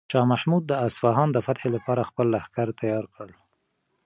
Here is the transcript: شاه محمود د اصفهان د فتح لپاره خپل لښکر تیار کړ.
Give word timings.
شاه 0.11 0.25
محمود 0.33 0.63
د 0.67 0.71
اصفهان 0.87 1.29
د 1.33 1.37
فتح 1.45 1.63
لپاره 1.75 2.07
خپل 2.09 2.25
لښکر 2.33 2.67
تیار 2.79 3.05
کړ. 3.15 3.29